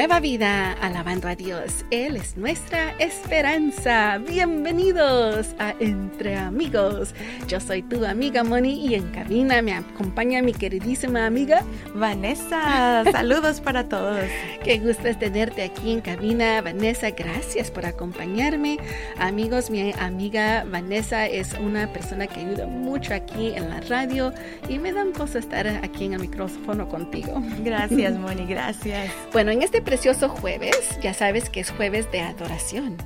nueva 0.00 0.18
vida, 0.18 0.72
alabando 0.80 1.28
a 1.28 1.36
Dios. 1.36 1.84
Él 1.90 2.16
es 2.16 2.34
nuestra 2.34 2.92
esperanza. 2.98 4.16
Bienvenidos 4.16 5.48
a 5.58 5.74
Entre 5.78 6.38
Amigos. 6.38 7.14
Yo 7.46 7.60
soy 7.60 7.82
tu 7.82 8.06
amiga 8.06 8.42
Moni 8.42 8.86
y 8.86 8.94
en 8.94 9.10
cabina 9.10 9.60
me 9.60 9.74
acompaña 9.74 10.40
mi 10.40 10.54
queridísima 10.54 11.26
amiga 11.26 11.62
Vanessa. 11.94 13.04
Saludos 13.12 13.60
para 13.60 13.90
todos. 13.90 14.24
Qué 14.64 14.78
gusto 14.78 15.06
es 15.06 15.18
tenerte 15.18 15.64
aquí 15.64 15.92
en 15.92 16.00
cabina, 16.00 16.62
Vanessa. 16.62 17.10
Gracias 17.10 17.70
por 17.70 17.84
acompañarme. 17.84 18.78
Amigos, 19.18 19.68
mi 19.68 19.92
amiga 19.98 20.64
Vanessa 20.66 21.26
es 21.26 21.52
una 21.60 21.92
persona 21.92 22.26
que 22.26 22.40
ayuda 22.40 22.66
mucho 22.66 23.12
aquí 23.12 23.48
en 23.54 23.68
la 23.68 23.80
radio 23.82 24.32
y 24.66 24.78
me 24.78 24.94
da 24.94 25.04
un 25.04 25.12
gusto 25.12 25.38
estar 25.38 25.66
aquí 25.66 26.06
en 26.06 26.14
el 26.14 26.20
micrófono 26.20 26.88
contigo. 26.88 27.42
Gracias, 27.62 28.14
Moni. 28.18 28.46
Gracias. 28.46 29.12
Bueno, 29.34 29.50
en 29.50 29.60
este 29.60 29.82
precioso 29.90 30.28
jueves, 30.28 31.00
ya 31.02 31.12
sabes 31.12 31.50
que 31.50 31.58
es 31.58 31.72
jueves 31.72 32.12
de 32.12 32.20
adoración. 32.20 32.96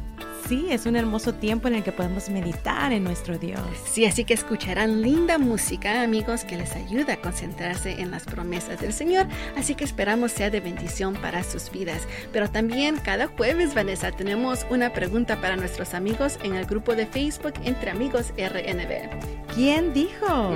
Sí, 0.47 0.67
es 0.69 0.85
un 0.85 0.97
hermoso 0.97 1.33
tiempo 1.33 1.67
en 1.67 1.77
el 1.77 1.83
que 1.83 1.93
podemos 1.93 2.29
meditar 2.29 2.93
en 2.93 3.05
nuestro 3.05 3.39
Dios. 3.39 3.63
Sí, 3.87 4.05
así 4.05 4.27
que 4.27 4.35
escucharán 4.35 5.01
linda 5.01 5.39
música, 5.39 6.03
amigos, 6.03 6.45
que 6.45 6.59
les 6.59 6.77
ayuda 6.77 7.15
a 7.15 7.17
concentrarse 7.17 8.03
en 8.03 8.11
las 8.11 8.25
promesas 8.25 8.83
del 8.83 8.93
Señor. 8.93 9.27
Así 9.57 9.75
que 9.75 9.85
esperamos 9.85 10.33
sea 10.33 10.51
de 10.51 10.61
bendición 10.61 11.15
para 11.15 11.43
sus 11.43 11.71
vidas. 11.71 12.03
Pero 12.35 12.51
también 12.51 12.97
cada 12.97 13.29
jueves, 13.29 13.75
Vanessa, 13.75 14.13
tenemos 14.13 14.67
una 14.69 14.93
pregunta 14.93 15.41
para 15.41 15.57
nuestros 15.57 15.95
amigos 15.95 16.39
en 16.43 16.55
el 16.55 16.67
grupo 16.67 16.95
de 16.95 17.07
Facebook 17.07 17.55
Entre 17.65 17.91
Amigos 17.91 18.35
RNB. 18.37 19.55
¿Quién 19.55 19.95
dijo? 19.95 20.53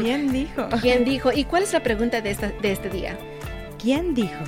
¿Quién 0.00 0.32
dijo? 0.32 0.68
¿Quién 0.80 1.04
dijo? 1.04 1.32
¿Y 1.32 1.44
cuál 1.44 1.64
es 1.64 1.72
la 1.72 1.82
pregunta 1.82 2.20
de, 2.20 2.30
esta, 2.30 2.50
de 2.50 2.70
este 2.70 2.88
día? 2.88 3.18
¿Quién 3.80 4.14
dijo? 4.14 4.44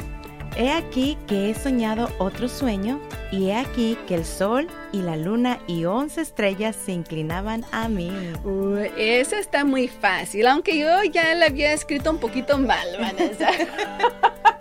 He 0.57 0.71
aquí 0.71 1.19
que 1.27 1.51
he 1.51 1.55
soñado 1.55 2.11
otro 2.19 2.49
sueño, 2.49 3.01
y 3.33 3.49
he 3.49 3.57
aquí 3.57 3.99
que 4.07 4.15
el 4.15 4.25
sol 4.25 4.69
y 4.93 5.03
la 5.03 5.17
luna 5.17 5.59
y 5.67 5.85
once 5.85 6.21
estrellas 6.21 6.77
se 6.77 6.93
inclinaban 6.93 7.65
a 7.73 7.89
mí. 7.89 8.13
Uh, 8.45 8.77
eso 8.97 9.35
está 9.35 9.65
muy 9.65 9.89
fácil, 9.89 10.47
aunque 10.47 10.79
yo 10.79 11.03
ya 11.03 11.35
la 11.35 11.47
había 11.47 11.73
escrito 11.73 12.11
un 12.13 12.19
poquito 12.19 12.57
mal, 12.57 12.87
Vanessa. 13.01 13.51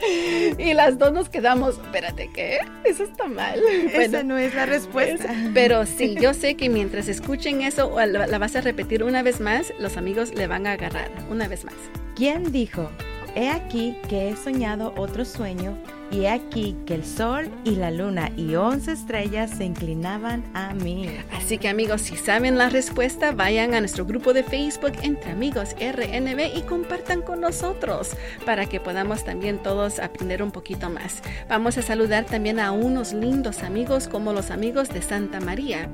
y 0.58 0.74
las 0.74 0.98
dos 0.98 1.14
nos 1.14 1.30
quedamos, 1.30 1.78
espérate, 1.78 2.32
¿qué? 2.34 2.58
Eso 2.84 3.04
está 3.04 3.28
mal. 3.28 3.62
Esa 3.94 4.24
no 4.24 4.40
es 4.40 4.56
la 4.56 4.66
respuesta. 4.66 5.32
pero 5.54 5.86
sí, 5.86 6.16
yo 6.20 6.34
sé 6.34 6.56
que 6.56 6.70
mientras 6.70 7.08
escuchen 7.08 7.62
eso, 7.62 7.96
la, 7.96 8.26
la 8.26 8.38
vas 8.40 8.56
a 8.56 8.62
repetir 8.62 9.04
una 9.04 9.22
vez 9.22 9.40
más, 9.40 9.72
los 9.78 9.98
amigos 9.98 10.34
le 10.34 10.48
van 10.48 10.66
a 10.66 10.72
agarrar 10.72 11.12
una 11.30 11.48
vez 11.48 11.64
más. 11.66 11.76
¿Quién 12.16 12.52
dijo? 12.52 12.90
He 13.36 13.50
aquí 13.50 13.98
que 14.08 14.30
he 14.30 14.36
soñado 14.36 14.94
otro 14.98 15.26
sueño, 15.26 15.78
y 16.12 16.22
he 16.22 16.30
aquí 16.30 16.76
que 16.86 16.94
el 16.94 17.04
sol 17.04 17.50
y 17.64 17.72
la 17.72 17.90
luna 17.90 18.32
y 18.38 18.54
once 18.56 18.92
estrellas 18.92 19.50
se 19.50 19.66
inclinaban 19.66 20.44
a 20.54 20.74
mí. 20.76 21.10
Así 21.32 21.58
que 21.58 21.70
amigos, 21.70 22.02
si 22.02 22.16
saben 22.16 22.58
la 22.58 22.70
respuesta, 22.70 23.32
vayan 23.32 23.74
a 23.74 23.80
nuestro 23.80 24.06
grupo 24.06 24.34
de 24.34 24.44
Facebook 24.44 24.94
Entre 25.02 25.32
Amigos 25.32 25.76
RNB 25.80 26.56
y 26.56 26.62
compartan 26.62 27.24
con 27.24 27.42
nosotros 27.42 28.12
para 28.46 28.68
que 28.68 28.80
podamos 28.80 29.26
también 29.26 29.58
todos 29.58 30.00
aprender 30.00 30.44
un 30.44 30.52
poquito 30.52 30.92
más. 30.92 31.24
Vamos 31.50 31.78
a 31.80 31.82
saludar 31.82 32.26
también 32.26 32.60
a 32.60 32.72
unos 32.72 33.14
lindos 33.14 33.64
amigos 33.64 34.08
como 34.08 34.34
los 34.34 34.52
amigos 34.52 34.90
de 34.90 35.02
Santa 35.02 35.40
María 35.40 35.90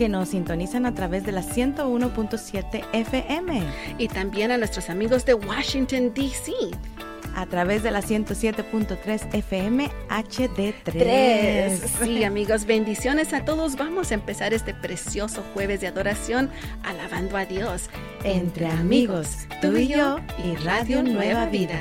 que 0.00 0.08
nos 0.08 0.30
sintonizan 0.30 0.86
a 0.86 0.94
través 0.94 1.26
de 1.26 1.32
la 1.32 1.42
101.7 1.42 2.86
FM. 2.94 3.62
Y 3.98 4.08
también 4.08 4.50
a 4.50 4.56
nuestros 4.56 4.88
amigos 4.88 5.26
de 5.26 5.34
Washington, 5.34 6.14
D.C. 6.14 6.52
A 7.36 7.44
través 7.44 7.82
de 7.82 7.90
la 7.90 8.00
107.3 8.00 9.34
FM 9.34 9.90
HD3. 10.08 11.76
Sí, 12.02 12.24
amigos, 12.24 12.64
bendiciones 12.64 13.34
a 13.34 13.44
todos. 13.44 13.76
Vamos 13.76 14.10
a 14.10 14.14
empezar 14.14 14.54
este 14.54 14.72
precioso 14.72 15.44
jueves 15.52 15.82
de 15.82 15.88
adoración 15.88 16.48
alabando 16.82 17.36
a 17.36 17.44
Dios. 17.44 17.90
Entre 18.24 18.68
amigos, 18.68 19.28
tú 19.60 19.76
y 19.76 19.88
yo 19.88 20.18
y 20.42 20.56
Radio 20.64 21.02
Nueva 21.02 21.44
Vida. 21.44 21.78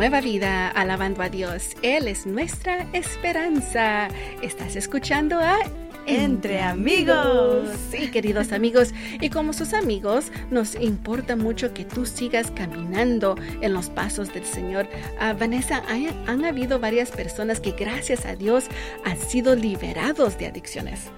Nueva 0.00 0.22
Vida, 0.22 0.70
alabando 0.70 1.20
a 1.20 1.28
Dios. 1.28 1.76
Él 1.82 2.08
es 2.08 2.24
nuestra 2.24 2.86
esperanza. 2.94 4.08
Estás 4.40 4.74
escuchando 4.74 5.38
a 5.38 5.58
Entre 6.06 6.62
amigos. 6.62 7.68
Sí, 7.90 8.10
queridos 8.10 8.52
amigos. 8.52 8.94
Y 9.20 9.28
como 9.28 9.52
sus 9.52 9.74
amigos, 9.74 10.32
nos 10.50 10.74
importa 10.76 11.36
mucho 11.36 11.74
que 11.74 11.84
tú 11.84 12.06
sigas 12.06 12.50
caminando 12.50 13.36
en 13.60 13.74
los 13.74 13.90
pasos 13.90 14.32
del 14.32 14.46
Señor. 14.46 14.88
Ah, 15.18 15.34
Vanessa, 15.34 15.82
hay, 15.86 16.08
han 16.26 16.46
habido 16.46 16.80
varias 16.80 17.10
personas 17.10 17.60
que 17.60 17.72
gracias 17.72 18.24
a 18.24 18.36
Dios 18.36 18.68
han 19.04 19.18
sido 19.18 19.54
liberados 19.54 20.38
de 20.38 20.46
adicciones. 20.46 21.10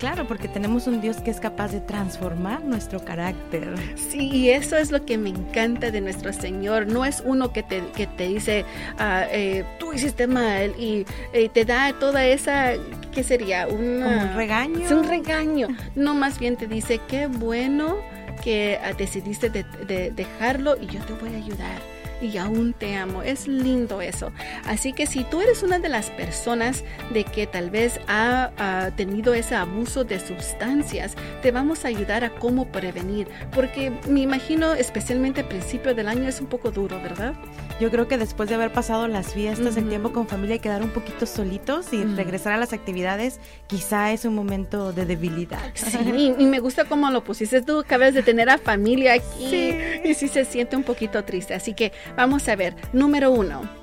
Claro, 0.00 0.26
porque 0.26 0.48
tenemos 0.48 0.86
un 0.86 1.02
Dios 1.02 1.18
que 1.18 1.30
es 1.30 1.40
capaz 1.40 1.72
de 1.72 1.80
transformar 1.80 2.64
nuestro 2.64 3.04
carácter. 3.04 3.74
Sí, 3.96 4.30
y 4.32 4.48
eso 4.48 4.78
es 4.78 4.90
lo 4.90 5.04
que 5.04 5.18
me 5.18 5.28
encanta 5.28 5.90
de 5.90 6.00
nuestro 6.00 6.32
Señor. 6.32 6.86
No 6.86 7.04
es 7.04 7.22
uno 7.24 7.52
que 7.52 7.62
te, 7.62 7.82
que 7.94 8.06
te 8.06 8.28
dice, 8.28 8.64
ah, 8.98 9.26
eh, 9.30 9.62
tú 9.78 9.92
hiciste 9.92 10.26
mal 10.26 10.74
y 10.78 11.04
eh, 11.34 11.50
te 11.50 11.66
da 11.66 11.92
toda 11.92 12.24
esa, 12.24 12.72
¿qué 13.12 13.22
sería? 13.22 13.68
Una, 13.68 14.06
Como 14.06 14.22
un 14.22 14.36
regaño. 14.36 14.86
Es 14.86 14.90
un 14.90 15.04
regaño. 15.04 15.68
No, 15.94 16.14
más 16.14 16.38
bien 16.38 16.56
te 16.56 16.66
dice, 16.66 16.98
qué 17.06 17.26
bueno 17.26 17.98
que 18.42 18.78
ah, 18.82 18.94
decidiste 18.94 19.50
de, 19.50 19.64
de 19.86 20.12
dejarlo 20.12 20.78
y 20.80 20.86
yo 20.86 21.00
te 21.04 21.12
voy 21.12 21.34
a 21.34 21.36
ayudar 21.36 21.99
y 22.20 22.36
aún 22.38 22.72
te 22.72 22.96
amo. 22.96 23.22
Es 23.22 23.46
lindo 23.46 24.00
eso. 24.00 24.32
Así 24.66 24.92
que 24.92 25.06
si 25.06 25.24
tú 25.24 25.40
eres 25.40 25.62
una 25.62 25.78
de 25.78 25.88
las 25.88 26.10
personas 26.10 26.84
de 27.12 27.24
que 27.24 27.46
tal 27.46 27.70
vez 27.70 28.00
ha, 28.08 28.50
tenido 28.96 29.34
ese 29.34 29.54
abuso 29.54 30.04
de 30.04 30.20
sustancias, 30.20 31.14
te 31.42 31.50
vamos 31.50 31.84
a 31.84 31.88
ayudar 31.88 32.24
a 32.24 32.30
cómo 32.30 32.66
prevenir. 32.66 33.28
Porque 33.54 33.92
me 34.08 34.20
imagino, 34.20 34.74
especialmente 34.74 35.40
al 35.42 35.48
principio 35.48 35.94
del 35.94 36.08
año, 36.08 36.28
es 36.28 36.40
un 36.40 36.46
poco 36.46 36.70
duro, 36.70 37.00
¿verdad? 37.02 37.34
Yo 37.80 37.90
creo 37.90 38.06
que 38.08 38.18
después 38.18 38.48
de 38.48 38.54
haber 38.56 38.72
pasado 38.72 39.08
las 39.08 39.32
fiestas, 39.32 39.74
uh 39.74 39.78
-huh. 39.78 39.82
el 39.82 39.88
tiempo 39.88 40.12
con 40.12 40.28
familia 40.28 40.56
y 40.56 40.58
quedar 40.58 40.82
un 40.82 40.90
poquito 40.90 41.24
solitos 41.24 41.92
y 41.92 41.96
uh 41.96 42.04
-huh. 42.04 42.14
regresar 42.16 42.52
a 42.52 42.58
las 42.58 42.72
actividades, 42.74 43.40
quizá 43.66 44.12
es 44.12 44.24
un 44.26 44.34
momento 44.34 44.92
de 44.92 45.06
debilidad. 45.06 45.60
Sí, 45.74 45.98
y, 46.38 46.42
y 46.42 46.46
me 46.46 46.58
gusta 46.60 46.84
cómo 46.84 47.10
lo 47.10 47.24
pusiste. 47.24 47.62
Tú 47.62 47.80
acabas 47.80 48.12
de 48.12 48.22
tener 48.22 48.50
a 48.50 48.58
familia 48.58 49.14
aquí 49.14 49.46
Sí. 49.50 49.74
y 50.04 50.14
sí 50.14 50.28
se 50.28 50.44
siente 50.44 50.76
un 50.76 50.82
poquito 50.82 51.24
triste. 51.24 51.54
Así 51.54 51.72
que 51.74 51.92
vamos 52.16 52.46
a 52.48 52.54
ver. 52.56 52.74
Número 52.92 53.30
uno. 53.30 53.79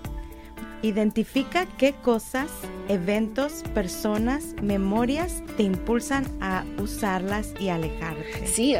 Identifica 0.83 1.65
qué 1.77 1.93
cosas, 1.93 2.49
eventos, 2.87 3.63
personas, 3.73 4.53
memorias 4.61 5.41
te 5.57 5.63
impulsan 5.63 6.25
a 6.39 6.63
usarlas 6.77 7.53
y 7.59 7.69
alejarte. 7.69 8.45
Sí, 8.45 8.75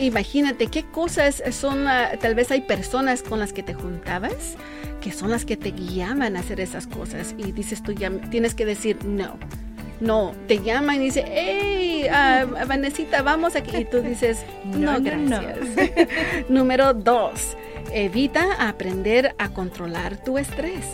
imagínate 0.00 0.68
qué 0.68 0.84
cosas 0.84 1.42
son, 1.50 1.86
uh, 1.86 2.16
tal 2.20 2.34
vez 2.34 2.50
hay 2.50 2.62
personas 2.62 3.22
con 3.22 3.38
las 3.38 3.52
que 3.52 3.62
te 3.62 3.74
juntabas 3.74 4.56
que 5.02 5.10
son 5.10 5.30
las 5.30 5.44
que 5.44 5.56
te 5.56 5.72
guiaban 5.72 6.36
a 6.36 6.40
hacer 6.40 6.60
esas 6.60 6.86
cosas 6.86 7.34
y 7.36 7.50
dices 7.50 7.82
tú 7.82 7.90
ya 7.92 8.08
tienes 8.30 8.54
que 8.54 8.64
decir 8.64 9.04
no. 9.04 9.36
No, 10.00 10.32
te 10.48 10.58
llaman 10.60 10.96
y 10.96 11.06
dice, 11.06 11.24
hey, 11.28 12.06
uh, 12.08 12.66
Vanesita, 12.66 13.22
vamos 13.22 13.54
aquí. 13.54 13.76
Y 13.76 13.84
tú 13.84 14.00
dices, 14.00 14.44
no, 14.64 14.98
No, 14.98 15.00
no, 15.00 15.16
no. 15.16 15.40
gracias. 15.40 16.08
Número 16.48 16.92
dos, 16.94 17.56
evita 17.92 18.68
aprender 18.68 19.34
a 19.38 19.50
controlar 19.50 20.16
tu 20.24 20.38
estrés. 20.38 20.84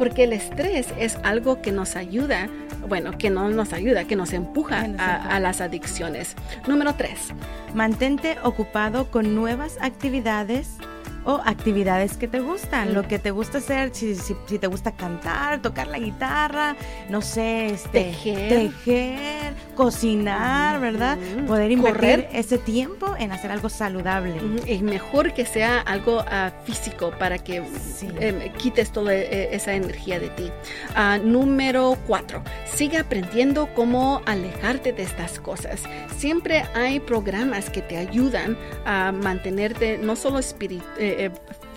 Porque 0.00 0.24
el 0.24 0.32
estrés 0.32 0.86
es 0.98 1.18
algo 1.24 1.60
que 1.60 1.72
nos 1.72 1.94
ayuda, 1.94 2.48
bueno, 2.88 3.18
que 3.18 3.28
no 3.28 3.50
nos 3.50 3.74
ayuda, 3.74 4.04
que 4.04 4.16
nos 4.16 4.32
empuja 4.32 4.86
a, 4.96 5.36
a 5.36 5.40
las 5.40 5.60
adicciones. 5.60 6.36
Número 6.66 6.94
tres, 6.94 7.34
Mantente 7.74 8.38
ocupado 8.42 9.10
con 9.10 9.34
nuevas 9.34 9.76
actividades 9.82 10.78
o 11.24 11.40
actividades 11.44 12.16
que 12.16 12.28
te 12.28 12.40
gustan, 12.40 12.94
lo 12.94 13.06
que 13.06 13.18
te 13.18 13.30
gusta 13.30 13.58
hacer, 13.58 13.90
si, 13.94 14.14
si, 14.14 14.34
si 14.46 14.58
te 14.58 14.66
gusta 14.66 14.92
cantar, 14.92 15.60
tocar 15.62 15.86
la 15.86 15.98
guitarra, 15.98 16.76
no 17.08 17.20
sé, 17.22 17.66
este, 17.66 18.04
Tejer. 18.04 18.48
tejer, 18.48 19.54
cocinar, 19.74 20.80
¿verdad? 20.80 21.18
Poder 21.46 21.70
invertir 21.70 22.24
Correr. 22.24 22.28
ese 22.32 22.58
tiempo 22.58 23.14
en 23.18 23.32
hacer 23.32 23.50
algo 23.50 23.68
saludable. 23.68 24.34
Es 24.66 24.82
mejor 24.82 25.32
que 25.34 25.44
sea 25.44 25.80
algo 25.80 26.24
ah, 26.30 26.50
físico 26.64 27.10
para 27.18 27.38
que 27.38 27.62
Sí. 27.94 28.08
em, 28.18 28.52
quites 28.54 28.90
toda 28.92 29.14
eh, 29.14 29.48
esa 29.54 29.74
energía 29.74 30.18
de 30.20 30.28
ti. 30.30 30.50
Ah, 30.94 31.18
número 31.22 31.96
cuatro, 32.06 32.42
sigue 32.72 32.98
aprendiendo 32.98 33.68
cómo 33.74 34.22
alejarte 34.26 34.92
de 34.92 35.02
estas 35.02 35.38
cosas. 35.40 35.82
Siempre 36.16 36.64
hay 36.74 37.00
programas 37.00 37.68
que 37.70 37.82
te 37.82 37.96
ayudan 37.96 38.56
a 38.86 39.12
mantenerte 39.12 39.98
no 39.98 40.16
solo 40.16 40.38
espiri- 40.38 40.82
eh, 40.98 41.09
eh, 41.10 41.30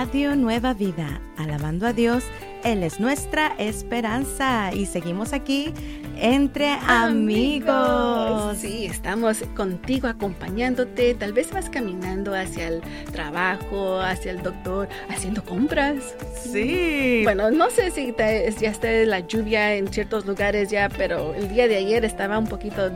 Radio 0.07 0.37
Nueva 0.37 0.73
Vida, 0.73 1.19
alabando 1.35 1.85
a 1.85 1.91
Dios, 1.91 2.23
Él 2.63 2.81
es 2.83 3.01
nuestra 3.01 3.53
esperanza 3.57 4.73
y 4.73 4.85
seguimos 4.85 5.33
aquí 5.33 5.73
entre 6.15 6.69
amigos. 6.87 8.57
Sí, 8.57 8.85
estamos 8.85 9.43
contigo 9.53 10.07
acompañándote, 10.07 11.13
tal 11.13 11.33
vez 11.33 11.51
vas 11.51 11.69
caminando 11.69 12.33
hacia 12.33 12.69
el 12.69 12.81
trabajo, 13.11 13.99
hacia 13.99 14.31
el 14.31 14.41
doctor, 14.41 14.87
haciendo 15.09 15.43
compras. 15.43 16.15
Sí. 16.41 17.23
Bueno, 17.25 17.51
no 17.51 17.69
sé 17.69 17.91
si 17.91 18.15
ya 18.17 18.69
está 18.69 18.89
la 18.89 19.19
lluvia 19.19 19.75
en 19.75 19.91
ciertos 19.91 20.25
lugares 20.25 20.69
ya, 20.69 20.87
pero 20.87 21.33
el 21.33 21.49
día 21.49 21.67
de 21.67 21.75
ayer 21.75 22.05
estaba 22.05 22.39
un 22.39 22.47
poquito 22.47 22.91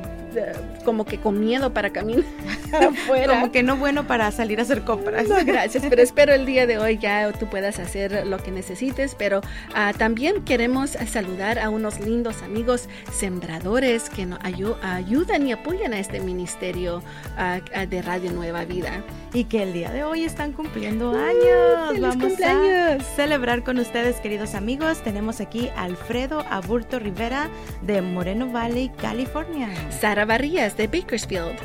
como 0.83 1.05
que 1.05 1.19
con 1.19 1.39
miedo 1.39 1.73
para 1.73 1.91
caminar 1.91 2.25
afuera. 2.73 3.33
Como 3.33 3.51
que 3.51 3.63
no 3.63 3.77
bueno 3.77 4.07
para 4.07 4.31
salir 4.31 4.59
a 4.59 4.63
hacer 4.63 4.83
compras. 4.83 5.27
No, 5.27 5.43
gracias, 5.45 5.83
pero 5.89 6.01
espero 6.01 6.33
el 6.33 6.45
día 6.45 6.67
de 6.67 6.77
hoy 6.77 6.97
ya 6.97 7.31
tú 7.33 7.47
puedas 7.47 7.79
hacer 7.79 8.25
lo 8.25 8.37
que 8.37 8.51
necesites, 8.51 9.15
pero 9.17 9.41
ah, 9.73 9.93
también 9.97 10.43
queremos 10.43 10.91
saludar 10.91 11.59
a 11.59 11.69
unos 11.69 11.99
lindos 11.99 12.41
amigos 12.41 12.87
sembradores 13.11 14.09
que 14.09 14.25
nos 14.25 14.39
ayudan 14.43 15.47
y 15.47 15.51
apoyan 15.51 15.93
a 15.93 15.99
este 15.99 16.19
ministerio 16.19 17.03
ah, 17.37 17.59
de 17.87 18.01
Radio 18.01 18.31
Nueva 18.31 18.65
Vida. 18.65 19.03
Y 19.33 19.45
que 19.45 19.63
el 19.63 19.71
día 19.71 19.91
de 19.91 20.03
hoy 20.03 20.25
están 20.25 20.51
cumpliendo 20.51 21.11
años. 21.11 21.99
Vamos 22.01 22.17
cumpleaños. 22.17 23.01
a 23.01 23.15
celebrar 23.15 23.63
con 23.63 23.79
ustedes, 23.79 24.17
queridos 24.17 24.55
amigos. 24.55 25.01
Tenemos 25.03 25.39
aquí 25.39 25.69
Alfredo 25.77 26.43
Aburto 26.49 26.99
Rivera 26.99 27.49
de 27.81 28.01
Moreno 28.01 28.51
Valley, 28.51 28.89
California. 28.89 29.69
Sara 29.89 30.20
Barrías 30.25 30.77
de 30.77 30.87
Bakersfield. 30.87 31.57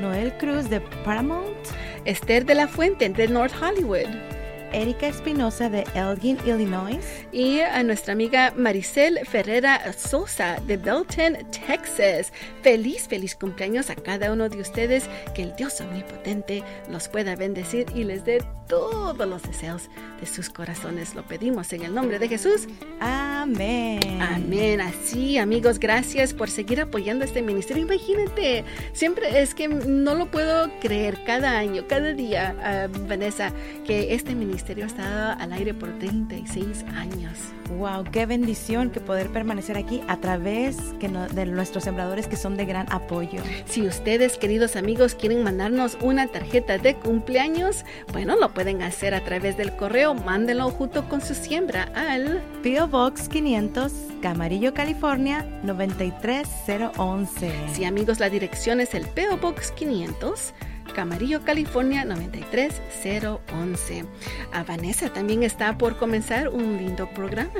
Noel 0.00 0.32
Cruz 0.38 0.68
de 0.68 0.80
Paramount. 1.04 1.56
Esther 2.04 2.44
de 2.44 2.54
la 2.54 2.68
Fuente 2.68 3.08
de 3.08 3.28
North 3.28 3.54
Hollywood. 3.60 4.35
Erika 4.76 5.06
Espinosa 5.06 5.70
de 5.70 5.86
Elgin, 5.94 6.36
Illinois. 6.44 6.98
Y 7.32 7.60
a 7.60 7.82
nuestra 7.82 8.12
amiga 8.12 8.52
Maricel 8.54 9.20
Ferrera 9.24 9.80
Sosa 9.94 10.58
de 10.66 10.76
Belton, 10.76 11.38
Texas. 11.66 12.30
Feliz, 12.62 13.08
feliz 13.08 13.34
cumpleaños 13.34 13.88
a 13.88 13.94
cada 13.94 14.30
uno 14.30 14.50
de 14.50 14.60
ustedes. 14.60 15.08
Que 15.34 15.44
el 15.44 15.56
Dios 15.56 15.80
omnipotente 15.80 16.62
los 16.90 17.08
pueda 17.08 17.36
bendecir 17.36 17.86
y 17.94 18.04
les 18.04 18.26
dé 18.26 18.44
todos 18.68 19.26
los 19.26 19.42
deseos 19.44 19.88
de 20.20 20.26
sus 20.26 20.50
corazones. 20.50 21.14
Lo 21.14 21.22
pedimos 21.22 21.72
en 21.72 21.82
el 21.82 21.94
nombre 21.94 22.18
de 22.18 22.28
Jesús. 22.28 22.68
Amén. 23.00 24.20
Amén. 24.20 24.80
Así, 24.80 25.38
amigos, 25.38 25.78
gracias 25.78 26.34
por 26.34 26.50
seguir 26.50 26.80
apoyando 26.82 27.24
este 27.24 27.40
ministerio. 27.40 27.84
Imagínate, 27.84 28.64
siempre 28.92 29.40
es 29.40 29.54
que 29.54 29.68
no 29.68 30.14
lo 30.16 30.30
puedo 30.30 30.68
creer 30.80 31.22
cada 31.24 31.56
año, 31.56 31.86
cada 31.88 32.12
día, 32.12 32.56
ah, 32.60 32.88
Vanessa, 33.06 33.52
que 33.86 34.12
este 34.14 34.34
ministerio 34.34 34.65
ha 34.72 34.86
estado 34.86 35.36
al 35.38 35.52
aire 35.52 35.74
por 35.74 35.98
36 35.98 36.84
años. 36.94 37.32
Wow, 37.78 38.04
qué 38.12 38.26
bendición 38.26 38.90
que 38.90 39.00
poder 39.00 39.28
permanecer 39.30 39.76
aquí 39.76 40.02
a 40.08 40.18
través 40.18 40.76
de 40.98 41.46
nuestros 41.46 41.84
sembradores 41.84 42.26
que 42.26 42.36
son 42.36 42.56
de 42.56 42.64
gran 42.64 42.86
apoyo. 42.92 43.42
Si 43.66 43.82
ustedes, 43.86 44.38
queridos 44.38 44.76
amigos, 44.76 45.14
quieren 45.14 45.42
mandarnos 45.42 45.98
una 46.00 46.26
tarjeta 46.28 46.78
de 46.78 46.94
cumpleaños, 46.96 47.84
bueno, 48.12 48.36
lo 48.36 48.54
pueden 48.54 48.82
hacer 48.82 49.14
a 49.14 49.24
través 49.24 49.56
del 49.56 49.74
correo. 49.76 50.14
Mándenlo 50.14 50.70
junto 50.70 51.08
con 51.08 51.20
su 51.20 51.34
siembra 51.34 51.90
al 51.94 52.40
P.O. 52.62 52.86
Box 52.88 53.28
500, 53.28 53.92
Camarillo, 54.22 54.74
California 54.74 55.44
93011. 55.64 57.52
Sí, 57.72 57.84
amigos, 57.84 58.20
la 58.20 58.30
dirección 58.30 58.80
es 58.80 58.94
el 58.94 59.06
P.O. 59.06 59.36
Box 59.38 59.72
500. 59.72 60.54
Camarillo, 60.94 61.42
California 61.42 62.04
93011. 62.04 64.04
A 64.52 64.64
Vanessa 64.64 65.12
también 65.12 65.42
está 65.42 65.78
por 65.78 65.96
comenzar 65.96 66.48
un 66.48 66.76
lindo 66.76 67.08
programa. 67.10 67.52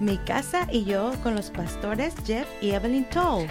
Mi 0.00 0.18
casa 0.18 0.66
y 0.70 0.84
yo 0.84 1.12
con 1.22 1.36
los 1.36 1.50
pastores 1.50 2.14
Jeff 2.26 2.48
y 2.60 2.70
Evelyn 2.70 3.04
Toll. 3.04 3.46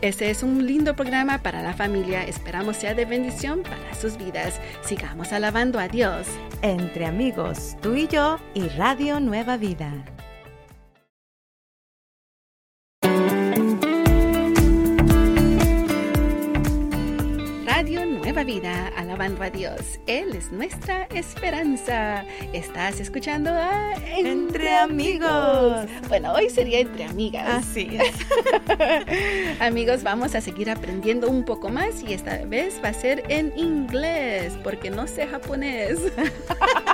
Este 0.00 0.30
es 0.30 0.42
un 0.42 0.66
lindo 0.66 0.96
programa 0.96 1.38
para 1.38 1.62
la 1.62 1.74
familia. 1.74 2.26
Esperamos 2.26 2.78
sea 2.78 2.94
de 2.94 3.04
bendición 3.04 3.62
para 3.62 3.94
sus 3.94 4.16
vidas. 4.16 4.58
Sigamos 4.84 5.32
alabando 5.32 5.78
a 5.78 5.86
Dios. 5.86 6.26
Entre 6.62 7.06
amigos, 7.06 7.76
tú 7.82 7.94
y 7.94 8.08
yo 8.08 8.38
y 8.54 8.66
Radio 8.70 9.20
Nueva 9.20 9.56
Vida. 9.56 9.92
Nueva 17.82 18.44
vida, 18.44 18.92
alabando 18.96 19.42
a 19.42 19.50
Dios. 19.50 19.98
Él 20.06 20.36
es 20.36 20.52
nuestra 20.52 21.04
esperanza. 21.14 22.24
Estás 22.52 23.00
escuchando 23.00 23.50
a 23.50 23.94
Entre, 24.16 24.76
amigos. 24.76 25.86
Bueno, 26.08 26.32
hoy 26.32 26.48
sería 26.48 26.78
entre 26.78 27.04
amigas. 27.04 27.48
Así 27.48 27.98
es. 27.98 29.60
amigos, 29.60 30.04
vamos 30.04 30.36
a 30.36 30.40
seguir 30.40 30.70
aprendiendo 30.70 31.28
un 31.28 31.44
poco 31.44 31.70
más 31.70 32.02
y 32.02 32.12
esta 32.12 32.44
vez 32.44 32.80
va 32.84 32.90
a 32.90 32.94
ser 32.94 33.24
en 33.28 33.52
inglés, 33.58 34.56
porque 34.62 34.90
no 34.90 35.08
sé 35.08 35.26
japonés. 35.26 35.98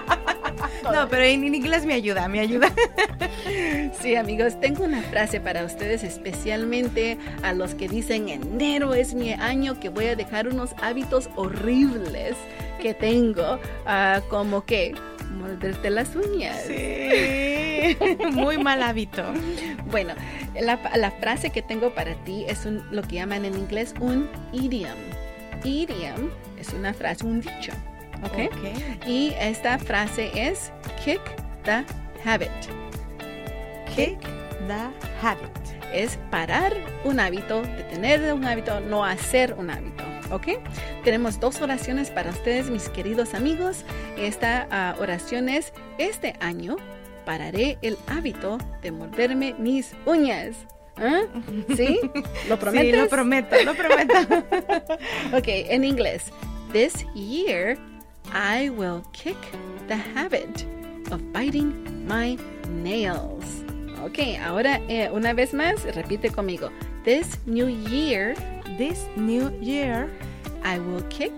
No, 0.83 1.09
pero 1.09 1.23
en 1.23 1.55
inglés 1.55 1.85
me 1.85 1.95
ayuda, 1.95 2.29
me 2.29 2.41
ayuda. 2.41 2.73
Sí, 4.01 4.15
amigos, 4.15 4.61
tengo 4.61 4.85
una 4.85 5.03
frase 5.03 5.41
para 5.41 5.65
ustedes, 5.65 6.05
especialmente 6.05 7.19
a 7.43 7.53
los 7.53 7.75
que 7.75 7.89
dicen 7.89 8.29
enero 8.29 8.95
es 8.95 9.15
mi 9.15 9.33
año 9.33 9.81
que 9.81 9.89
voy 9.89 10.07
a 10.07 10.17
dejar 10.17 10.49
unos 10.49 10.75
hábitos 10.81 11.29
horribles 11.35 12.37
que 12.81 12.95
tengo, 12.95 13.59
ah, 13.87 14.21
como 14.29 14.65
que 14.65 14.95
morderte 15.31 15.91
las 15.91 16.15
uñas. 16.15 16.63
Sí, 16.67 17.97
muy 18.33 18.59
mal 18.59 18.83
hábito. 18.83 19.25
Bueno, 19.91 20.15
la, 20.61 21.11
frase 21.13 21.51
que 21.51 21.63
tengo 21.63 21.95
para 21.95 22.15
ti 22.25 22.45
es 22.49 22.67
lo 22.67 23.03
que 23.03 23.17
llaman 23.17 23.45
en 23.45 23.55
inglés 23.55 23.95
un 24.01 24.29
idiom. 24.53 24.99
Idiom 25.65 26.31
es 26.59 26.73
una 26.73 26.95
frase, 26.95 27.25
un 27.25 27.41
dicho. 27.41 27.73
¿Ok? 28.25 29.07
Y 29.07 29.35
esta 29.39 29.79
frase 29.79 30.31
es 30.35 30.73
kick 31.05 31.21
the 31.65 31.85
habit. 32.25 32.51
Kick 33.95 34.21
the 34.67 34.91
habit. 35.23 35.49
Es 35.93 36.19
parar 36.31 36.73
un 37.05 37.19
hábito, 37.19 37.63
detener 37.63 38.33
un 38.33 38.45
hábito, 38.45 38.81
no 38.81 39.05
hacer 39.05 39.55
un 39.55 39.71
hábito. 39.71 40.05
¿Ok? 40.31 40.49
Tenemos 41.05 41.41
dos 41.41 41.63
oraciones 41.63 42.11
para 42.11 42.31
ustedes, 42.31 42.69
mis 42.69 42.89
queridos 42.91 43.33
amigos. 43.33 43.85
Esta 44.19 44.69
ah, 44.71 44.95
oración 45.01 45.49
es, 45.49 45.73
este 45.97 46.35
año 46.41 46.77
pararé 47.25 47.79
el 47.83 47.97
hábito 48.07 48.59
de 48.83 48.93
morderme 48.93 49.55
mis 49.59 49.93
uñas. 50.05 50.57
¿Ah? 50.97 51.23
¿Sí? 51.77 51.99
¿Lo 52.49 52.59
prometes? 52.59 52.91
Sí, 52.93 52.97
lo 52.97 53.09
prometo, 53.09 53.57
lo 53.65 53.75
prometo. 53.75 54.15
ok, 55.37 55.45
en 55.47 55.85
inglés. 55.85 56.33
This 56.73 57.07
year 57.15 57.79
I 58.33 58.71
will 58.71 59.03
kick 59.13 59.37
the 59.89 59.97
habit 59.97 60.65
of 61.11 61.21
biting 61.33 61.73
my 62.07 62.37
nails. 62.69 63.45
Ok, 64.05 64.19
ahora 64.45 64.81
eh, 64.89 65.09
una 65.13 65.33
vez 65.35 65.53
más, 65.55 65.85
repite 65.95 66.31
conmigo. 66.31 66.71
This 67.05 67.39
new 67.47 67.69
year, 67.69 68.35
This 68.77 69.07
new 69.17 69.51
year, 69.61 70.09
I 70.63 70.79
will 70.79 71.03
kick 71.09 71.33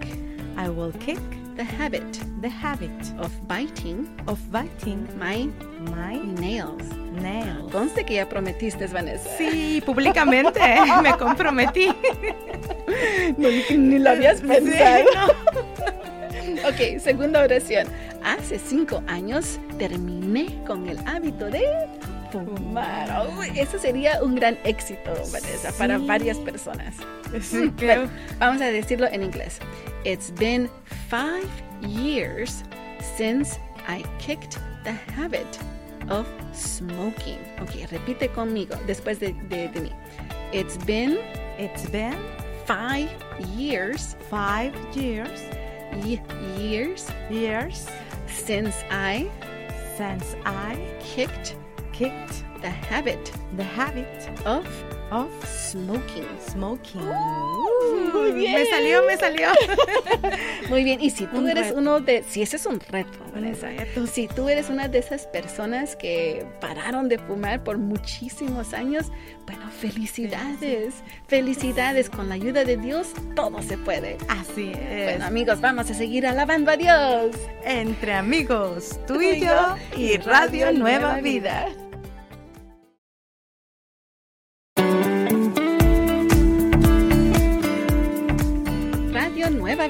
I 0.59 0.69
will 0.69 0.93
kick 1.01 1.19
the 1.57 1.65
habit 1.65 2.05
the 2.43 2.51
habit 2.51 2.91
of 3.19 3.31
biting 3.49 4.07
of 4.27 4.39
biting 4.53 5.09
my 5.19 5.49
my 5.97 6.19
nails. 6.39 6.83
nails. 7.13 7.73
Conste 7.73 8.05
que 8.05 8.17
ya 8.17 8.29
prometiste, 8.29 8.87
Vanessa. 8.89 9.27
Sí, 9.39 9.81
públicamente 9.87 10.61
me 11.03 11.13
comprometí. 11.17 11.89
No, 13.39 13.49
ni, 13.49 13.77
ni 13.79 13.99
lo 14.01 14.11
habías 14.11 14.41
Sí, 14.41 14.47
pensado. 14.47 15.05
no. 15.15 15.33
Ok, 16.69 16.99
segunda 17.01 17.43
oración. 17.43 17.87
Hace 18.23 18.59
cinco 18.59 19.03
años 19.07 19.59
terminé 19.79 20.63
con 20.67 20.89
el 20.89 20.99
hábito 21.07 21.47
de 21.47 21.63
fumar. 22.31 23.09
Eso 23.57 23.79
sería 23.79 24.23
un 24.23 24.35
gran 24.35 24.57
éxito, 24.65 25.13
Vanessa, 25.33 25.73
para 25.79 25.99
varias 25.99 26.37
personas. 26.39 26.95
Sí, 27.41 27.57
Bueno, 27.59 27.77
creo. 27.77 28.11
vamos 28.39 28.61
a 28.63 28.67
decirlo 28.67 29.07
en 29.11 29.23
inglés. 29.23 29.59
It's 30.05 30.33
been 30.35 30.69
five 31.09 31.49
years 31.83 32.63
since 33.17 33.59
I 33.89 34.05
kicked 34.19 34.59
the 34.85 34.93
habit 35.17 35.47
of 36.09 36.27
smoking. 36.53 37.39
Ok, 37.63 37.91
repite 37.91 38.29
conmigo 38.29 38.77
después 38.87 39.19
de, 39.19 39.33
de, 39.49 39.69
de 39.69 39.81
mí. 39.81 39.91
It's 40.53 40.77
been 40.85 41.19
It's 41.59 41.91
been 41.91 42.17
five 42.67 43.11
years, 43.57 44.17
five 44.31 44.73
years, 44.95 45.43
ye- 46.05 46.21
years 46.57 47.11
years 47.31 47.87
since 48.27 48.75
I 48.91 49.31
since 49.97 50.35
I 50.45 50.79
kicked 51.01 51.57
kicked 51.93 52.45
the 52.63 52.71
habit 52.71 53.33
the 53.57 53.65
habit 53.65 54.29
of 54.47 54.67
of 55.11 55.31
smoking. 55.45 56.27
smoking. 56.39 57.03
Uh, 57.03 57.70
muy 57.93 58.33
bien. 58.33 58.55
Me 58.55 58.67
salió, 58.67 59.03
me 59.05 59.17
salió. 59.17 59.49
Muy 60.69 60.85
bien, 60.85 61.01
y 61.01 61.11
si 61.11 61.27
tú 61.27 61.39
Un 61.39 61.49
eres 61.49 61.69
reto. 61.69 61.79
uno 61.79 62.01
de, 62.01 62.23
si 62.29 62.43
ese 62.43 62.57
es 62.57 62.67
un 62.67 62.79
reto, 62.79 63.19
Un 63.27 63.33
Vanessa, 63.33 63.67
reto. 63.69 64.07
si 64.07 64.29
tú 64.29 64.49
eres 64.49 64.69
una 64.69 64.87
de 64.89 64.99
esas 64.99 65.27
personas 65.27 65.97
que 65.97 66.47
pararon 66.61 67.09
de 67.09 67.19
fumar 67.19 67.65
por 67.65 67.79
muchísimos 67.79 68.73
años, 68.73 69.11
bueno, 69.47 69.69
felicidades, 69.71 70.95
felicidades, 71.27 72.09
con 72.09 72.29
la 72.29 72.37
ayuda 72.37 72.65
de 72.65 72.77
Dios 72.77 73.09
todo 73.35 73.61
se 73.63 73.77
puede. 73.79 74.17
Así 74.29 74.71
es. 74.73 75.05
Bueno 75.11 75.25
amigos, 75.25 75.61
vamos 75.61 75.91
a 75.91 75.95
seguir 75.95 76.25
alabando 76.27 76.71
a 76.71 76.77
Dios. 76.77 77.37
Entre 77.65 78.13
amigos, 78.13 79.01
tú 79.09 79.21
y 79.21 79.41
yo 79.41 79.77
y 79.97 80.17
Radio 80.19 80.73
Nueva 80.73 81.17
Vida. 81.21 81.67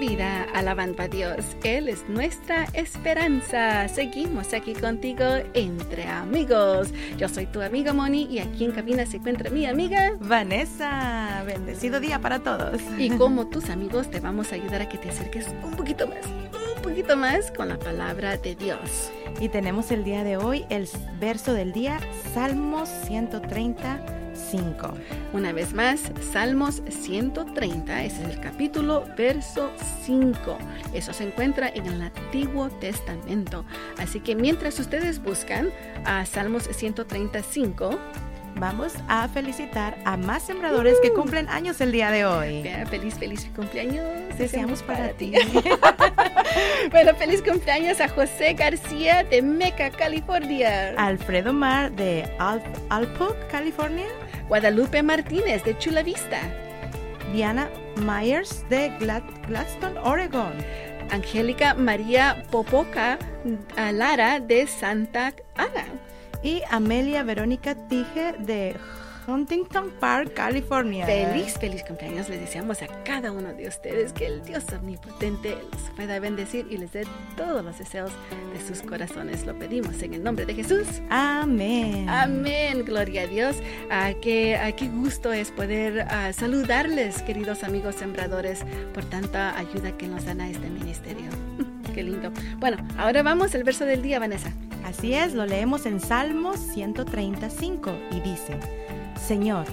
Vida, 0.01 0.47
alabando 0.55 1.03
a 1.03 1.09
Dios. 1.09 1.45
Él 1.63 1.87
es 1.87 2.09
nuestra 2.09 2.65
esperanza. 2.73 3.87
Seguimos 3.87 4.55
aquí 4.55 4.73
contigo 4.73 5.25
entre 5.53 6.07
amigos. 6.07 6.89
Yo 7.19 7.29
soy 7.29 7.45
tu 7.45 7.61
amiga 7.61 7.93
Moni 7.93 8.23
y 8.25 8.39
aquí 8.39 8.65
en 8.65 8.73
cabina 8.73 9.05
se 9.05 9.19
encuentra 9.19 9.51
mi 9.51 9.67
amiga. 9.67 10.17
Vanessa, 10.19 11.43
bendecido 11.45 12.01
día 12.01 12.19
para 12.19 12.39
todos. 12.39 12.81
Y 12.97 13.11
como 13.19 13.49
tus 13.49 13.69
amigos 13.69 14.11
te 14.11 14.21
vamos 14.21 14.53
a 14.53 14.55
ayudar 14.55 14.81
a 14.81 14.89
que 14.89 14.97
te 14.97 15.11
acerques 15.11 15.49
un 15.63 15.73
poquito 15.73 16.07
más, 16.07 16.25
un 16.27 16.83
poquito 16.83 17.15
más 17.15 17.51
con 17.51 17.69
la 17.69 17.79
palabra 17.79 18.39
de 18.39 18.55
Dios. 18.55 19.11
Y 19.39 19.51
tenemos 19.51 19.91
el 19.91 20.03
día 20.03 20.25
de 20.25 20.39
hoy 20.39 20.65
el 20.71 20.89
verso 21.21 21.53
del 21.53 21.73
día, 21.73 22.01
Salmos 22.33 22.89
135. 24.41 24.95
Una 25.33 25.53
vez 25.53 25.73
más, 25.73 26.01
Salmos 26.33 26.83
130, 26.89 28.05
ese 28.05 28.23
es 28.23 28.29
el 28.31 28.41
capítulo, 28.41 29.05
verso 29.17 29.71
5. 30.05 30.59
Eso 30.95 31.13
se 31.13 31.25
encuentra 31.25 31.69
en 31.69 31.87
el 31.87 32.03
Antiguo 32.03 32.69
Testamento. 32.69 33.65
Así 33.99 34.21
que 34.21 34.35
mientras 34.35 34.79
ustedes 34.79 35.23
buscan 35.23 35.71
a 36.05 36.27
Salmos 36.27 36.65
135, 36.65 37.99
Vamos 38.57 38.95
a 39.09 39.29
felicitar 39.29 39.97
a 40.05 40.17
más 40.17 40.43
sembradores 40.43 40.99
que 41.01 41.13
cumplen 41.13 41.49
años 41.49 41.81
el 41.81 41.93
día 41.93 42.11
de 42.11 42.25
hoy. 42.25 42.63
feliz, 42.91 43.15
feliz 43.15 43.49
cumpleaños. 43.55 44.05
Deseamos 44.37 44.83
para 44.83 45.11
ti. 45.11 45.33
bueno, 46.91 47.15
feliz 47.15 47.43
cumpleaños 47.43 48.01
a 48.01 48.09
José 48.09 48.55
García 48.55 49.25
de 49.25 49.41
Meca, 49.41 49.91
California. 49.91 50.95
Alfredo 50.99 51.53
Mar 51.53 51.93
de 51.93 52.29
Al 52.39 52.63
Alpo, 52.91 53.35
California. 53.51 54.07
Guadalupe 54.51 55.01
Martínez 55.05 55.63
de 55.63 55.79
Chula 55.79 56.03
Vista. 56.03 56.41
Diana 57.33 57.71
Myers 57.99 58.65
de 58.69 58.89
Glad- 58.99 59.47
Gladstone, 59.47 59.97
Oregon. 60.01 60.51
Angélica 61.13 61.75
María 61.75 62.43
Popoca 62.51 63.17
Lara 63.93 64.41
de 64.41 64.67
Santa 64.67 65.33
Ana. 65.57 65.85
Y 66.43 66.63
Amelia 66.69 67.23
Verónica 67.23 67.77
Tige 67.89 68.33
de 68.41 68.75
Huntington 69.31 69.91
Park, 70.01 70.35
California. 70.35 71.07
Feliz, 71.07 71.55
feliz 71.59 71.85
cumpleaños. 71.85 72.29
Les 72.29 72.41
deseamos 72.41 72.83
a 72.83 72.89
cada 73.05 73.31
uno 73.31 73.53
de 73.53 73.69
ustedes 73.69 74.13
que 74.13 74.27
el 74.27 74.43
Dios 74.43 74.65
omnipotente 74.73 75.57
los 75.71 75.91
pueda 75.95 76.19
bendecir 76.19 76.67
y 76.71 76.77
les 76.77 76.93
dé 76.93 77.07
todos 77.37 77.65
los 77.65 77.79
deseos 77.79 78.11
de 78.53 78.67
sus 78.67 78.83
corazones. 78.83 79.47
Lo 79.47 79.59
pedimos 79.59 80.03
en 80.03 80.15
el 80.15 80.23
nombre 80.23 80.47
de 80.47 80.55
Jesús. 80.55 80.87
Amén. 81.11 82.09
Amén, 82.09 82.85
gloria 82.85 83.23
a 83.23 83.27
Dios. 83.27 83.57
Ah, 83.91 84.13
qué, 84.21 84.57
ah, 84.57 84.73
qué 84.73 84.89
gusto 84.89 85.33
es 85.33 85.51
poder 85.51 86.07
ah, 86.11 86.33
saludarles, 86.33 87.23
queridos 87.23 87.63
amigos 87.63 87.95
sembradores, 87.97 88.65
por 88.93 89.05
tanta 89.05 89.57
ayuda 89.57 89.97
que 89.97 90.09
nos 90.09 90.25
dan 90.25 90.41
a 90.41 90.51
este 90.51 90.69
ministerio. 90.69 91.29
qué 91.95 92.03
lindo. 92.03 92.33
Bueno, 92.59 92.79
ahora 92.99 93.23
vamos 93.23 93.55
al 93.55 93.65
verso 93.65 93.85
del 93.85 94.03
día, 94.03 94.19
Vanessa. 94.19 94.53
Así 94.85 95.15
es, 95.15 95.35
lo 95.35 95.47
leemos 95.47 95.87
en 95.87 96.01
Salmos 96.01 96.59
135 96.59 97.93
y 98.11 98.21
dice, 98.21 98.59
Señor, 99.31 99.65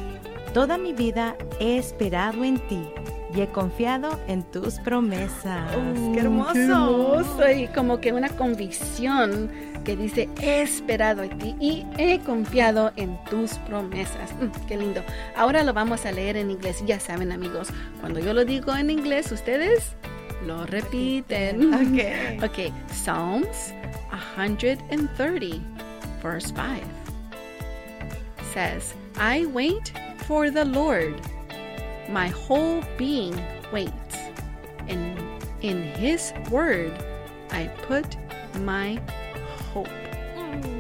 toda 0.53 0.77
mi 0.77 0.93
vida 0.93 1.35
he 1.59 1.79
esperado 1.79 2.43
en 2.43 2.59
ti 2.67 2.79
y 3.33 3.41
he 3.41 3.47
confiado 3.47 4.19
en 4.27 4.43
tus 4.43 4.75
promesas. 4.75 5.75
Oh, 5.75 6.13
¡Qué 6.13 6.19
hermoso! 6.19 6.53
qué 6.53 6.63
hermoso, 6.65 7.51
Y 7.51 7.67
como 7.69 7.99
que 7.99 8.13
una 8.13 8.29
convicción 8.29 9.49
que 9.83 9.95
dice, 9.95 10.29
he 10.43 10.61
esperado 10.61 11.23
en 11.23 11.39
ti 11.39 11.55
y 11.59 11.87
he 11.97 12.19
confiado 12.19 12.91
en 12.97 13.17
tus 13.31 13.53
promesas. 13.65 14.31
Mm, 14.33 14.67
qué 14.67 14.77
lindo. 14.77 15.03
Ahora 15.35 15.63
lo 15.63 15.73
vamos 15.73 16.05
a 16.05 16.11
leer 16.11 16.37
en 16.37 16.51
inglés. 16.51 16.83
Ya 16.85 16.99
saben, 16.99 17.31
amigos, 17.31 17.69
cuando 17.99 18.19
yo 18.19 18.35
lo 18.35 18.45
digo 18.45 18.75
en 18.75 18.91
inglés, 18.91 19.31
ustedes 19.31 19.95
lo 20.45 20.67
repiten. 20.67 21.73
Ok. 21.73 22.43
Ok, 22.45 22.71
Psalms 22.93 23.73
130, 24.35 25.65
verse 26.21 26.49
5 26.49 27.07
says, 28.53 28.95
I 29.19 29.47
wait 29.47 29.91
for 30.27 30.51
the 30.51 30.65
Lord. 30.65 31.19
My 32.09 32.27
whole 32.27 32.83
being 32.97 33.35
waits. 33.73 34.17
And 34.87 35.19
in 35.61 35.83
His 35.83 36.33
word 36.51 36.93
I 37.49 37.67
put 37.87 38.15
my 38.59 39.01
hope. 39.73 40.06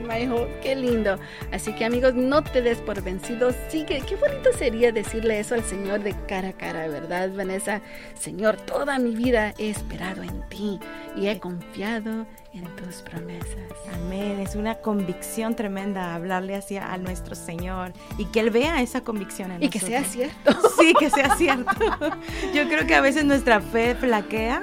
My 0.07 0.25
hope, 0.27 0.49
qué 0.61 0.75
lindo. 0.75 1.17
Así 1.51 1.73
que 1.73 1.85
amigos, 1.85 2.13
no 2.15 2.43
te 2.43 2.61
des 2.61 2.77
por 2.79 3.01
vencido. 3.01 3.51
Sigue. 3.69 4.01
Qué 4.07 4.15
bonito 4.15 4.51
sería 4.57 4.91
decirle 4.91 5.39
eso 5.39 5.55
al 5.55 5.63
Señor 5.63 6.01
de 6.01 6.13
cara 6.27 6.49
a 6.49 6.53
cara, 6.53 6.87
¿verdad, 6.87 7.29
Vanessa? 7.35 7.81
Señor, 8.19 8.57
toda 8.57 8.99
mi 8.99 9.15
vida 9.15 9.53
he 9.57 9.69
esperado 9.69 10.23
en 10.23 10.47
ti 10.49 10.79
y 11.15 11.27
he 11.27 11.39
confiado 11.39 12.25
en 12.53 12.63
tus 12.77 12.97
promesas. 13.01 13.57
Amén, 13.95 14.39
es 14.39 14.55
una 14.55 14.75
convicción 14.75 15.55
tremenda 15.55 16.15
hablarle 16.15 16.55
hacia 16.55 16.91
a 16.91 16.97
nuestro 16.97 17.35
Señor 17.35 17.91
y 18.17 18.25
que 18.25 18.39
Él 18.39 18.49
vea 18.49 18.81
esa 18.81 19.01
convicción 19.01 19.51
en 19.51 19.63
Y 19.63 19.69
que 19.69 19.79
sea 19.79 19.99
nosotros. 20.01 20.31
cierto. 20.31 20.69
Sí, 20.79 20.93
que 20.97 21.09
sea 21.09 21.35
cierto. 21.35 21.71
Yo 22.53 22.67
creo 22.67 22.87
que 22.87 22.95
a 22.95 23.01
veces 23.01 23.25
nuestra 23.25 23.61
fe 23.61 23.93
flaquea, 23.95 24.61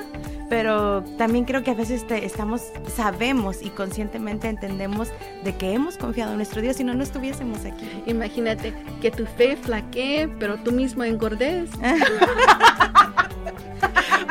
pero 0.49 1.03
también 1.19 1.45
creo 1.45 1.63
que 1.63 1.71
a 1.71 1.75
veces 1.75 2.07
te- 2.07 2.25
estamos, 2.25 2.63
sabemos 2.95 3.63
y 3.63 3.71
conscientemente 3.71 4.49
entendemos 4.49 5.09
de 5.43 5.55
que 5.57 5.73
hemos 5.73 5.97
confiado 5.97 6.33
en 6.33 6.37
nuestro 6.39 6.61
Dios, 6.61 6.77
si 6.77 6.85
no, 6.85 6.95
no 6.95 7.03
estuviésemos 7.03 7.65
aquí. 7.65 7.89
Imagínate 8.07 8.73
que 9.01 9.11
tu 9.11 9.27
fe 9.27 9.57
flaquee, 9.57 10.29
pero 10.39 10.57
tú 10.59 10.73
mismo 10.73 11.05
engordes. 11.05 11.71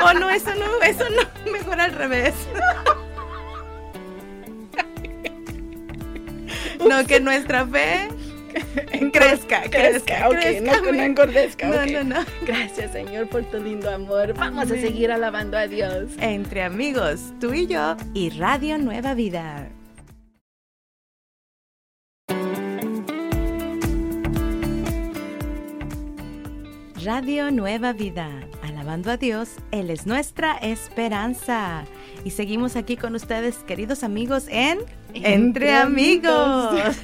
Oh, 0.06 0.12
no, 0.12 0.28
eso 0.28 0.50
no, 0.54 0.82
eso 0.86 1.04
no, 1.08 1.50
mejor 1.52 1.80
al 1.80 1.92
revés. 1.92 2.34
No, 6.86 7.06
que 7.06 7.20
nuestra 7.20 7.66
fe 7.66 8.08
crezca, 9.12 9.62
crezca, 9.70 10.28
ok, 10.28 10.34
crezca. 10.34 10.76
no 10.76 10.82
que 10.82 10.92
no 10.92 11.02
engordezca. 11.02 11.68
No, 11.68 11.86
no, 11.86 12.04
no. 12.04 12.24
Gracias, 12.46 12.92
Señor, 12.92 13.28
por 13.28 13.44
tu 13.44 13.58
lindo 13.58 13.90
amor. 13.90 14.34
Vamos 14.34 14.70
a 14.70 14.74
seguir 14.74 15.10
alabando 15.10 15.56
a 15.56 15.66
Dios. 15.66 16.10
Entre 16.20 16.62
amigos, 16.62 17.32
tú 17.40 17.52
y 17.54 17.66
yo 17.66 17.96
y 18.12 18.30
Radio 18.30 18.78
Nueva 18.78 19.14
Vida. 19.14 19.68
Radio 27.04 27.50
Nueva 27.50 27.92
Vida. 27.92 28.30
Alabando 28.84 29.12
a 29.12 29.16
Dios, 29.16 29.48
Él 29.70 29.88
es 29.88 30.04
nuestra 30.04 30.58
esperanza. 30.58 31.86
Y 32.22 32.32
seguimos 32.32 32.76
aquí 32.76 32.98
con 32.98 33.14
ustedes, 33.14 33.56
queridos 33.66 34.04
amigos, 34.04 34.44
en 34.50 34.78
entre, 35.14 35.72
amigos. 35.72 36.94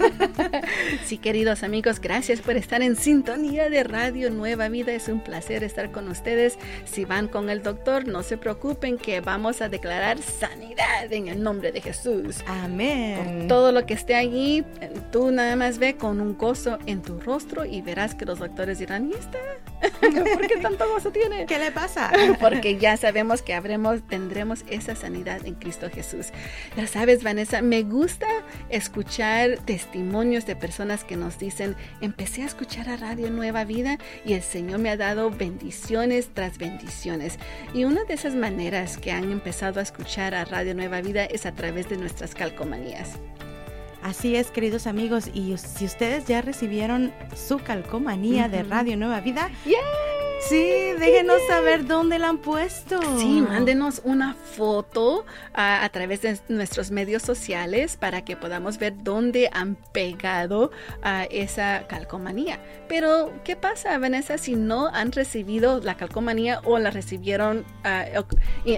sí, 1.06 1.16
queridos 1.16 1.62
amigos, 1.62 1.98
gracias 1.98 2.42
por 2.42 2.58
estar 2.58 2.82
en 2.82 2.96
sintonía 2.96 3.70
de 3.70 3.82
Radio 3.82 4.30
Nueva 4.30 4.68
Vida. 4.68 4.92
Es 4.92 5.08
un 5.08 5.20
placer 5.20 5.64
estar 5.64 5.90
con 5.90 6.08
ustedes. 6.08 6.58
Si 6.84 7.06
van 7.06 7.28
con 7.28 7.48
el 7.48 7.62
doctor, 7.62 8.06
no 8.06 8.22
se 8.22 8.36
preocupen 8.36 8.98
que 8.98 9.22
vamos 9.22 9.62
a 9.62 9.70
declarar 9.70 10.18
sanidad 10.18 11.10
en 11.10 11.28
el 11.28 11.42
nombre 11.42 11.72
de 11.72 11.80
Jesús. 11.80 12.44
Amén. 12.46 13.48
todo 13.48 13.72
lo 13.72 13.86
que 13.86 13.94
esté 13.94 14.16
allí, 14.16 14.66
tú 15.10 15.30
nada 15.30 15.56
más 15.56 15.78
ve 15.78 15.96
con 15.96 16.20
un 16.20 16.36
gozo 16.36 16.78
en 16.84 17.00
tu 17.00 17.18
rostro 17.20 17.64
y 17.64 17.80
verás 17.80 18.14
que 18.14 18.26
los 18.26 18.38
doctores 18.38 18.80
dirán, 18.80 19.08
¿y 19.08 19.14
esta? 19.14 19.38
¿Por 20.00 20.46
qué 20.46 20.56
tanto 20.58 20.88
gozo 20.88 21.10
tiene? 21.10 21.46
¿Qué 21.46 21.58
le 21.58 21.70
pasa? 21.70 22.10
Porque 22.40 22.78
ya 22.78 22.96
sabemos 22.96 23.42
que 23.42 23.54
habremos, 23.54 24.02
tendremos 24.06 24.64
esa 24.68 24.94
sanidad 24.94 25.46
en 25.46 25.54
Cristo 25.54 25.88
Jesús. 25.92 26.28
Ya 26.76 26.86
sabes, 26.86 27.22
Vanessa, 27.22 27.62
me 27.62 27.82
gusta 27.82 28.26
escuchar 28.68 29.58
testimonios 29.64 30.46
de 30.46 30.56
personas 30.56 31.04
que 31.04 31.16
nos 31.16 31.38
dicen, 31.38 31.76
empecé 32.00 32.42
a 32.42 32.46
escuchar 32.46 32.88
a 32.88 32.96
Radio 32.96 33.30
Nueva 33.30 33.64
Vida 33.64 33.98
y 34.24 34.34
el 34.34 34.42
Señor 34.42 34.80
me 34.80 34.90
ha 34.90 34.96
dado 34.96 35.30
bendiciones 35.30 36.30
tras 36.32 36.58
bendiciones. 36.58 37.38
Y 37.74 37.84
una 37.84 38.04
de 38.04 38.14
esas 38.14 38.34
maneras 38.34 38.98
que 38.98 39.12
han 39.12 39.30
empezado 39.30 39.80
a 39.80 39.82
escuchar 39.82 40.34
a 40.34 40.44
Radio 40.44 40.74
Nueva 40.74 41.00
Vida 41.00 41.24
es 41.24 41.46
a 41.46 41.52
través 41.52 41.88
de 41.88 41.96
nuestras 41.96 42.34
calcomanías. 42.34 43.18
Así 44.02 44.34
es, 44.34 44.50
queridos 44.50 44.86
amigos, 44.86 45.30
y 45.34 45.56
si 45.58 45.84
ustedes 45.84 46.24
ya 46.24 46.40
recibieron 46.40 47.12
su 47.36 47.58
calcomanía 47.58 48.48
de 48.48 48.62
Radio 48.62 48.96
Nueva 48.96 49.20
Vida, 49.20 49.50
Sí, 50.42 50.64
déjenos 50.98 51.36
saber 51.46 51.86
dónde 51.86 52.18
la 52.18 52.30
han 52.30 52.38
puesto. 52.38 52.98
Sí, 53.18 53.42
mándenos 53.42 54.00
una 54.04 54.32
foto 54.32 55.26
a 55.52 55.86
través 55.92 56.22
de 56.22 56.40
nuestros 56.48 56.90
medios 56.90 57.22
sociales 57.22 57.98
para 57.98 58.24
que 58.24 58.36
podamos 58.36 58.78
ver 58.78 58.94
dónde 59.02 59.50
han 59.52 59.76
pegado 59.92 60.70
a 61.02 61.24
esa 61.24 61.86
calcomanía. 61.88 62.58
Pero, 62.88 63.34
¿qué 63.44 63.54
pasa, 63.54 63.98
Vanessa, 63.98 64.38
si 64.38 64.56
no 64.56 64.86
han 64.88 65.12
recibido 65.12 65.78
la 65.80 65.98
calcomanía 65.98 66.60
o 66.64 66.78
la 66.78 66.90
recibieron, 66.90 67.66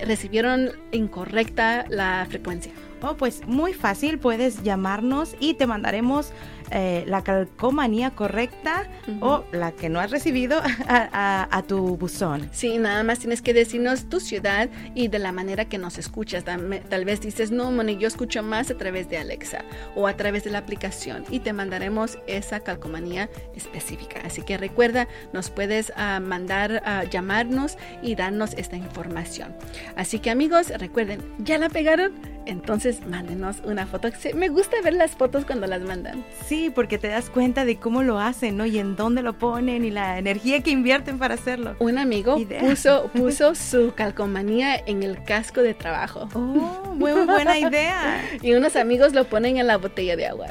recibieron 0.05 0.73
incorrecta 0.91 1.87
la 1.89 2.27
frecuencia? 2.29 2.73
Oh, 3.03 3.17
pues 3.17 3.47
muy 3.47 3.75
fácil, 3.75 4.19
puedes 4.19 4.63
llamarnos 4.63 5.35
y 5.41 5.55
te 5.55 5.67
mandaremos 5.67 6.33
eh, 6.75 7.05
la 7.07 7.23
calcomanía 7.23 8.13
correcta 8.13 8.89
o 9.21 9.45
la 9.53 9.73
que 9.73 9.91
no 9.91 10.01
has 10.01 10.11
recibido 10.11 10.63
a, 10.89 11.65
tu 11.69 11.99
buzón. 11.99 12.49
Sí, 12.53 12.79
nada 12.79 13.03
más 13.03 13.19
tienes 13.19 13.43
que 13.43 13.53
decirnos 13.53 14.09
tu 14.09 14.21
ciudad 14.21 14.71
y 14.95 15.09
de 15.09 15.19
la 15.19 15.33
manera 15.33 15.67
que 15.67 15.77
nos 15.77 15.99
escuchas. 15.99 16.45
Tal, 16.45 17.05
vez 17.05 17.21
dices, 17.21 17.51
no, 17.51 17.71
Moni, 17.71 17.99
yo 17.99 18.09
escucho 18.09 18.43
más 18.43 18.71
a 18.71 18.79
través 18.79 19.11
de 19.11 19.19
Alexa 19.19 19.65
o 19.95 20.07
a 20.07 20.17
través 20.17 20.45
de 20.45 20.51
la 20.51 20.59
aplicación 20.59 21.25
y 21.29 21.41
te 21.41 21.53
mandaremos 21.53 22.19
esa 22.27 22.61
calcomanía 22.61 23.29
específica. 23.55 24.21
Así 24.25 24.41
que 24.43 24.57
recuerda, 24.57 25.09
nos 25.33 25.51
puedes 25.51 25.93
ah, 25.97 26.21
mandar 26.21 26.83
a 26.87 27.05
llamarnos 27.05 27.77
y 28.03 28.15
darnos 28.15 28.55
esta 28.55 28.77
información. 28.77 29.55
Así 29.97 30.21
que 30.21 30.31
amigos, 30.31 30.69
recuerden, 30.79 31.21
¿ya 31.39 31.59
la 31.59 31.69
pegaron? 31.69 32.13
Entonces 32.47 33.07
mándenos 33.07 33.59
una 33.65 33.87
foto. 33.87 34.09
Me 34.35 34.49
gusta 34.49 34.81
ver 34.83 34.95
las 34.95 35.13
fotos 35.13 35.45
cuando 35.45 35.67
las 35.67 35.83
mandan. 35.83 36.25
Sí, 36.47 36.71
porque 36.75 36.99
te 36.99 37.09
das 37.09 37.31
cuenta 37.31 37.65
de 37.65 37.77
cómo 37.77 38.03
lo 38.03 38.19
hacen, 38.19 38.57
¿no? 38.57 38.67
Y 38.67 38.79
en 38.79 38.97
dónde 38.97 39.23
lo 39.23 39.35
ponen 39.35 39.85
y 39.85 39.91
la 39.91 40.19
energía 40.19 40.61
que 40.63 40.71
invierten 40.71 41.19
para 41.19 41.35
hacerlo. 41.35 41.77
Un 41.79 41.99
amigo 41.99 42.37
puso, 42.61 43.11
puso 43.15 43.55
su 43.55 43.93
calcomanía 43.95 44.77
en 44.77 45.03
el 45.03 45.23
casco 45.25 45.63
de 45.63 45.75
trabajo. 45.75 46.29
Oh, 46.35 46.95
muy 46.95 47.13
buena 47.13 47.59
idea. 47.59 48.23
y 48.43 48.55
unos 48.55 48.77
amigos 48.77 49.13
lo 49.13 49.25
ponen 49.25 49.57
en 49.57 49.67
la 49.67 49.77
botella 49.77 50.17
de 50.17 50.27
agua. 50.27 50.49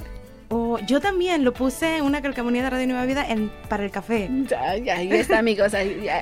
Oh, 0.53 0.77
yo 0.79 0.99
también 0.99 1.45
lo 1.45 1.53
puse 1.53 2.01
una 2.01 2.21
calcamonía 2.21 2.63
de 2.63 2.69
Radio 2.69 2.87
Nueva 2.87 3.05
Vida 3.05 3.25
en, 3.25 3.49
para 3.69 3.85
el 3.85 3.91
café. 3.91 4.29
Ya, 4.49 4.75
ya, 4.75 4.97
ahí 4.97 5.09
está, 5.13 5.39
amigos. 5.39 5.71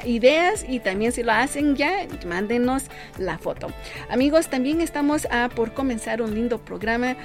ideas 0.05 0.63
y 0.69 0.79
también 0.79 1.11
si 1.11 1.23
lo 1.23 1.31
hacen 1.31 1.75
ya, 1.75 2.07
mándenos 2.27 2.83
la 3.17 3.39
foto. 3.39 3.69
Amigos, 4.07 4.47
también 4.47 4.81
estamos 4.81 5.27
a 5.31 5.49
por 5.49 5.73
comenzar 5.73 6.21
un 6.21 6.35
lindo 6.35 6.59
programa 6.59 7.15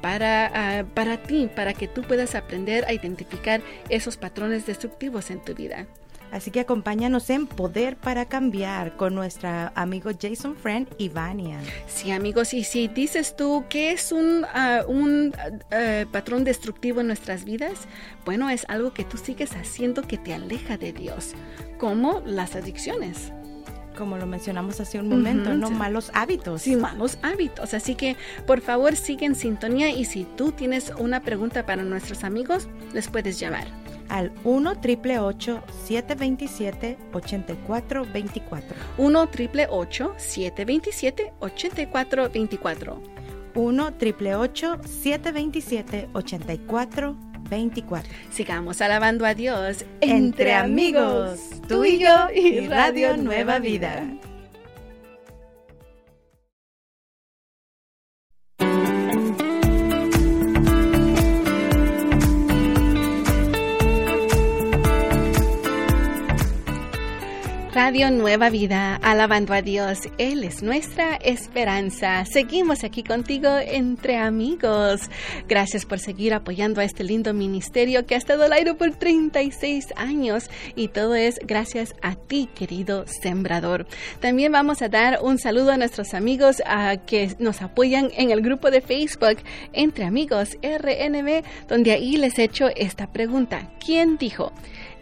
para, 0.00 0.86
para 0.94 1.22
ti, 1.22 1.50
para 1.54 1.74
que 1.74 1.86
tú 1.86 2.00
puedas 2.00 2.34
aprender 2.34 2.86
a 2.86 2.94
identificar 2.94 3.60
esos 3.90 4.16
patrones 4.16 4.64
destructivos 4.64 5.30
en 5.30 5.40
tu 5.40 5.54
vida. 5.54 5.86
Así 6.34 6.50
que 6.50 6.58
acompáñanos 6.58 7.30
en 7.30 7.46
Poder 7.46 7.96
para 7.96 8.24
Cambiar 8.24 8.96
con 8.96 9.14
nuestra 9.14 9.72
amigo 9.76 10.10
Jason 10.20 10.56
Friend 10.56 10.88
y 10.98 11.08
Vania. 11.08 11.60
Sí, 11.86 12.10
amigos, 12.10 12.54
y 12.54 12.64
si 12.64 12.88
dices 12.88 13.36
tú 13.36 13.66
que 13.68 13.92
es 13.92 14.10
un, 14.10 14.44
ah, 14.52 14.80
un 14.88 15.32
ah, 15.70 16.04
patrón 16.10 16.42
destructivo 16.42 17.00
en 17.02 17.06
nuestras 17.06 17.44
vidas, 17.44 17.86
bueno, 18.24 18.50
es 18.50 18.66
algo 18.68 18.92
que 18.92 19.04
tú 19.04 19.16
sigues 19.16 19.54
haciendo 19.54 20.02
que 20.02 20.18
te 20.18 20.34
aleja 20.34 20.76
de 20.76 20.92
Dios, 20.92 21.34
como 21.78 22.20
las 22.26 22.56
adicciones 22.56 23.32
como 23.96 24.16
lo 24.16 24.26
mencionamos 24.26 24.80
hace 24.80 24.98
un 24.98 25.08
momento, 25.08 25.54
¿no? 25.54 25.70
Malos 25.70 26.10
hábitos. 26.14 26.62
Sí, 26.62 26.74
malos 26.74 27.16
hábitos. 27.22 27.74
Así 27.74 27.94
que, 27.94 28.16
por 28.44 28.60
favor, 28.60 28.96
sigue 28.96 29.24
en 29.24 29.36
sintonía 29.36 29.90
y 29.90 30.04
si 30.04 30.24
tú 30.24 30.50
tienes 30.50 30.92
una 30.98 31.20
pregunta 31.20 31.64
para 31.64 31.84
nuestros 31.84 32.24
amigos, 32.24 32.66
les 32.92 33.06
puedes 33.06 33.38
llamar 33.38 33.83
al 34.08 34.32
1 34.44 34.74
727 34.82 36.96
8424 37.12 38.74
1 38.98 39.28
727 40.16 41.32
8424 41.40 43.02
1 43.54 43.92
727 44.84 46.08
8424 46.12 47.34
Sigamos 48.30 48.80
alabando 48.80 49.26
a 49.26 49.34
Dios 49.34 49.84
entre 50.00 50.54
amigos, 50.54 51.40
tú 51.68 51.84
y 51.84 51.98
yo 51.98 52.28
y 52.34 52.66
Radio 52.66 53.16
Nueva 53.16 53.58
Vida. 53.58 54.04
Nueva 67.94 68.50
Vida, 68.50 68.96
alabando 68.96 69.54
a 69.54 69.62
Dios. 69.62 70.00
Él 70.18 70.42
es 70.42 70.64
nuestra 70.64 71.14
esperanza. 71.14 72.24
Seguimos 72.24 72.82
aquí 72.82 73.04
contigo 73.04 73.48
entre 73.64 74.16
amigos. 74.16 75.02
Gracias 75.46 75.86
por 75.86 76.00
seguir 76.00 76.34
apoyando 76.34 76.80
a 76.80 76.84
este 76.84 77.04
lindo 77.04 77.32
ministerio 77.32 78.04
que 78.04 78.16
ha 78.16 78.18
estado 78.18 78.42
al 78.42 78.52
aire 78.52 78.74
por 78.74 78.96
36 78.96 79.94
años 79.94 80.50
y 80.74 80.88
todo 80.88 81.14
es 81.14 81.38
gracias 81.46 81.94
a 82.02 82.16
ti, 82.16 82.48
querido 82.52 83.06
sembrador. 83.06 83.86
También 84.18 84.50
vamos 84.50 84.82
a 84.82 84.88
dar 84.88 85.20
un 85.22 85.38
saludo 85.38 85.70
a 85.70 85.76
nuestros 85.76 86.14
amigos 86.14 86.60
que 87.06 87.36
nos 87.38 87.62
apoyan 87.62 88.10
en 88.16 88.32
el 88.32 88.42
grupo 88.42 88.72
de 88.72 88.80
Facebook 88.80 89.36
Entre 89.72 90.04
Amigos 90.04 90.58
RNB, 90.64 91.44
donde 91.68 91.92
ahí 91.92 92.16
les 92.16 92.36
he 92.40 92.44
hecho 92.44 92.70
esta 92.74 93.12
pregunta. 93.12 93.70
¿Quién 93.78 94.16
dijo? 94.16 94.52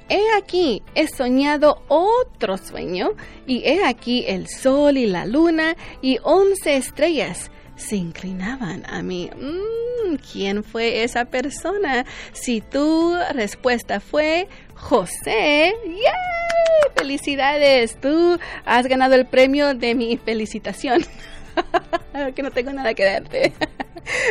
He 0.08 0.22
aquí, 0.36 0.82
he 0.94 1.08
soñado 1.08 1.82
otro 1.88 2.56
sueño, 2.58 3.10
y 3.46 3.62
he 3.64 3.84
aquí 3.84 4.24
el 4.26 4.48
sol 4.48 4.96
y 4.96 5.06
la 5.06 5.26
luna 5.26 5.76
y 6.00 6.18
once 6.22 6.76
estrellas 6.76 7.50
se 7.76 7.96
inclinaban 7.96 8.84
a 8.86 9.02
mí. 9.02 9.30
Mm, 9.34 10.16
¿Quién 10.32 10.64
fue 10.64 11.02
esa 11.02 11.24
persona? 11.24 12.04
Si 12.32 12.60
tu 12.60 13.14
respuesta 13.32 14.00
fue 14.00 14.48
José, 14.74 15.74
¡yay! 15.84 16.92
¡Felicidades! 16.96 18.00
Tú 18.00 18.38
has 18.64 18.86
ganado 18.86 19.14
el 19.14 19.26
premio 19.26 19.74
de 19.74 19.94
mi 19.94 20.16
felicitación. 20.16 21.04
que 22.34 22.42
no 22.42 22.50
tengo 22.50 22.72
nada 22.72 22.94
que 22.94 23.04
darte. 23.04 23.52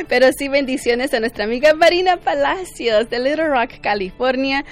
Pero 0.07 0.27
sí, 0.37 0.47
bendiciones 0.47 1.13
a 1.13 1.19
nuestra 1.19 1.45
amiga 1.45 1.73
Marina 1.73 2.17
Palacios 2.17 3.09
de 3.09 3.19
Little 3.19 3.47
Rock, 3.47 3.79
California. 3.81 4.65